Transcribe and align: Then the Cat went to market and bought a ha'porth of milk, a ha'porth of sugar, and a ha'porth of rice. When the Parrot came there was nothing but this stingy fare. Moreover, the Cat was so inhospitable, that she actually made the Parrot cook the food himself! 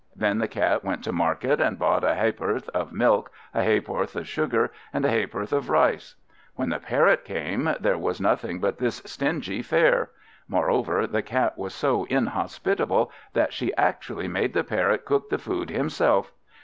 Then 0.15 0.39
the 0.39 0.47
Cat 0.47 0.83
went 0.83 1.03
to 1.03 1.11
market 1.11 1.61
and 1.61 1.77
bought 1.77 2.03
a 2.03 2.15
ha'porth 2.15 2.69
of 2.69 2.91
milk, 2.91 3.29
a 3.53 3.61
ha'porth 3.63 4.15
of 4.15 4.27
sugar, 4.27 4.71
and 4.91 5.05
a 5.05 5.11
ha'porth 5.11 5.53
of 5.53 5.69
rice. 5.69 6.15
When 6.55 6.69
the 6.69 6.79
Parrot 6.79 7.23
came 7.23 7.75
there 7.79 7.99
was 7.99 8.19
nothing 8.19 8.59
but 8.59 8.79
this 8.79 9.03
stingy 9.05 9.61
fare. 9.61 10.09
Moreover, 10.47 11.05
the 11.05 11.21
Cat 11.21 11.55
was 11.55 11.75
so 11.75 12.05
inhospitable, 12.05 13.11
that 13.33 13.53
she 13.53 13.75
actually 13.75 14.27
made 14.27 14.53
the 14.53 14.63
Parrot 14.63 15.05
cook 15.05 15.29
the 15.29 15.37
food 15.37 15.69
himself! 15.69 16.31